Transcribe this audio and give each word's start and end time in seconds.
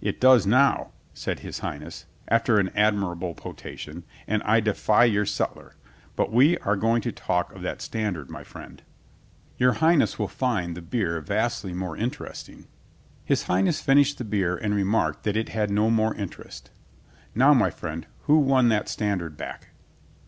"It 0.00 0.20
does 0.20 0.46
now," 0.46 0.92
said 1.14 1.40
his 1.40 1.58
Highness, 1.58 2.06
after 2.28 2.60
an 2.60 2.68
ad 2.76 2.94
mirable 2.94 3.34
potation, 3.36 4.04
"and 4.28 4.40
I 4.44 4.60
defy 4.60 5.02
your 5.06 5.26
sutler. 5.26 5.74
But 6.14 6.30
we 6.32 6.56
are 6.58 6.76
going 6.76 7.02
to 7.02 7.10
talk 7.10 7.52
of 7.52 7.60
that 7.62 7.82
standard, 7.82 8.30
my 8.30 8.44
friend." 8.44 8.74
I90 8.74 8.74
COLONEL 8.76 8.78
GREATHEART 8.78 9.58
"Your 9.60 9.72
Highness 9.72 10.16
will 10.20 10.28
find 10.28 10.76
the 10.76 10.80
beer 10.82 11.20
vastly 11.20 11.72
more 11.74 11.96
interesting." 11.96 12.68
His 13.24 13.42
Highness 13.50 13.80
finished 13.80 14.18
the 14.18 14.24
beer 14.24 14.54
and 14.56 14.76
remarked 14.76 15.24
that 15.24 15.36
it 15.36 15.48
had 15.48 15.72
no 15.72 15.90
more 15.90 16.14
interest. 16.14 16.70
"Now, 17.34 17.52
my 17.52 17.70
friend, 17.70 18.06
who 18.26 18.38
won 18.38 18.68
that 18.68 18.88
standard 18.88 19.36
back?" 19.36 19.70